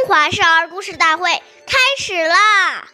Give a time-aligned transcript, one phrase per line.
[0.00, 1.30] 中华少儿故事大会
[1.66, 2.88] 开始啦！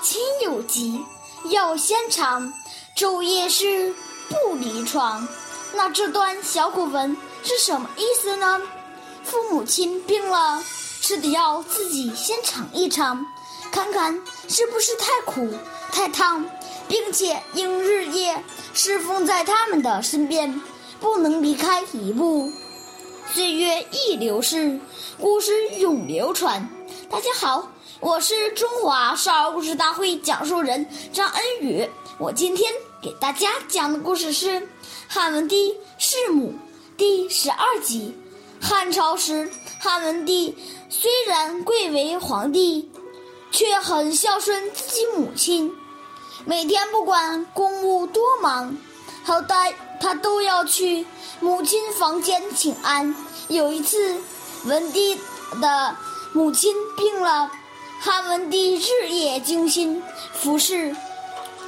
[0.00, 1.04] 亲有疾，
[1.46, 2.52] 要先尝，
[2.96, 3.92] 昼夜侍，
[4.28, 5.26] 不离床。
[5.74, 8.62] 那这段小古文是什么意思呢？
[9.24, 10.62] 父母亲病了，
[11.00, 13.26] 吃的药自己先尝一尝，
[13.72, 14.14] 看看
[14.48, 15.52] 是不是太苦、
[15.90, 16.48] 太烫，
[16.92, 20.60] 并且应日夜侍奉在他们的身边，
[21.00, 22.52] 不能离开一步。
[23.32, 24.78] 岁月易流逝，
[25.18, 26.68] 故事永流传。
[27.08, 31.88] 大家好，我是中华少儿故事大会讲述人张恩宇。
[32.18, 32.70] 我今天
[33.02, 34.68] 给大家讲的故事是
[35.08, 36.52] 汉文帝弑母
[36.98, 38.14] 第十二集。
[38.60, 39.50] 汉朝时，
[39.80, 40.54] 汉文帝
[40.90, 42.90] 虽然贵为皇帝，
[43.50, 45.74] 却很孝顺自己母亲。
[46.44, 48.76] 每天不管公务多忙，
[49.22, 51.06] 好歹他都要去
[51.38, 53.14] 母亲房间请安。
[53.46, 54.20] 有一次，
[54.64, 55.16] 文帝
[55.60, 55.96] 的
[56.32, 57.48] 母亲病了，
[58.00, 60.02] 汉文帝日夜精心
[60.34, 60.96] 服侍，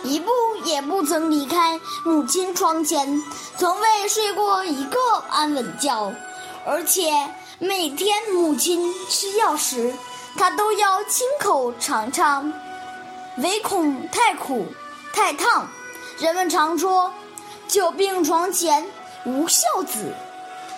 [0.03, 0.33] 一步
[0.65, 3.23] 也不曾离开母亲床前，
[3.57, 4.99] 从未睡过一个
[5.31, 6.13] 安稳觉。
[6.67, 7.13] 而且
[7.61, 9.95] 每天母亲吃药时，
[10.37, 12.53] 他都要亲口尝尝，
[13.39, 14.67] 唯恐太苦、
[15.13, 15.69] 太烫。
[16.19, 17.13] 人们常说
[17.67, 18.87] “久病床前
[19.25, 20.15] 无孝子”，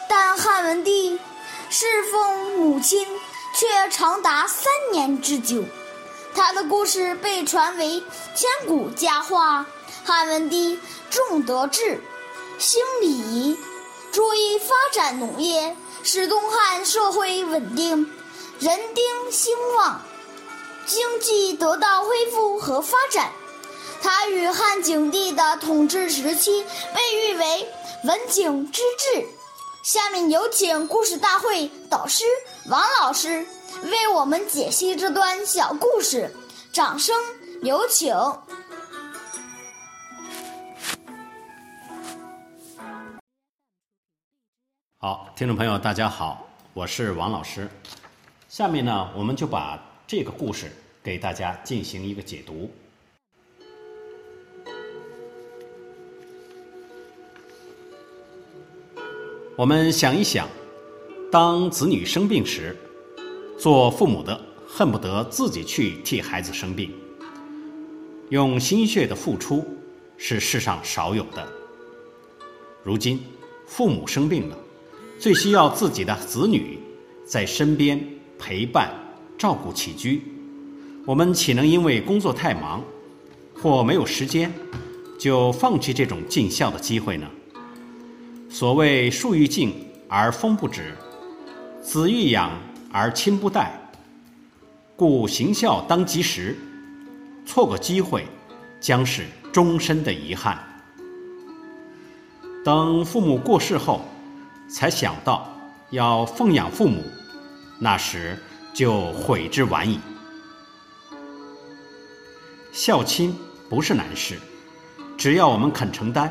[0.09, 1.19] 但汉文帝
[1.69, 3.07] 侍奉母亲
[3.55, 5.65] 却长达三年之久。
[6.35, 8.03] 他的故事被传为
[8.35, 9.67] 千古佳话。
[10.05, 10.79] 汉文帝
[11.11, 12.01] 重德治，
[12.59, 13.59] 兴礼仪。
[14.13, 18.11] 注意发展农业，使东汉社会稳定，
[18.61, 20.01] 人丁兴旺，
[20.87, 23.33] 经济得到恢复和发展。
[24.01, 27.69] 他与汉景帝的统治时期被誉为
[28.05, 29.27] 文景之治。
[29.83, 32.25] 下面有请故事大会导师
[32.69, 33.47] 王老师
[33.85, 36.35] 为我们解析这段小故事，
[36.73, 37.14] 掌声
[37.63, 38.14] 有请。
[44.98, 47.68] 好，听众朋友，大家好，我是王老师。
[48.48, 50.70] 下面呢，我们就把这个故事
[51.02, 52.70] 给大家进行一个解读。
[59.56, 60.48] 我们想一想，
[61.33, 62.77] 当子女生病时，
[63.58, 66.94] 做父母的恨不得自己去替孩子生病，
[68.30, 69.67] 用心血的付出
[70.17, 71.44] 是世上少有的。
[72.84, 73.18] 如今，
[73.67, 74.56] 父母生病了。
[75.18, 76.78] 最需要自己的子女
[77.24, 77.98] 在身边
[78.38, 78.94] 陪伴、
[79.39, 80.23] 照顾起居，
[81.05, 82.83] 我们岂能因为工作太忙
[83.61, 84.52] 或没有时间，
[85.19, 87.27] 就放弃这种尽孝的机会呢？
[88.48, 89.74] 所谓树欲静
[90.08, 90.95] 而风不止，
[91.83, 92.51] 子欲养
[92.91, 93.73] 而亲不待，
[94.97, 96.57] 故行孝当及时，
[97.45, 98.27] 错过机会
[98.80, 100.58] 将是终身的遗憾。
[102.64, 104.01] 等父母过世后。
[104.68, 105.48] 才想到
[105.91, 107.01] 要奉养父母，
[107.79, 108.36] 那时
[108.77, 109.98] 就悔之晚矣。
[112.73, 113.35] 孝亲
[113.70, 114.39] 不是难事，
[115.17, 116.31] 只要我们肯承担，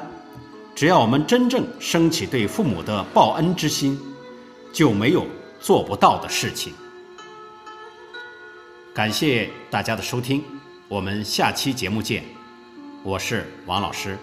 [0.75, 3.99] 只要我们真正升起对父母的报恩之心，
[4.71, 5.25] 就没有
[5.59, 6.71] 做不到的事情。
[8.93, 10.43] 感谢大家的收听，
[10.87, 12.23] 我们下期节目见。
[13.01, 14.19] 我是王老师。